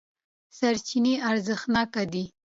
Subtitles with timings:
[0.57, 2.23] سرچینې ارزښتناکې دي.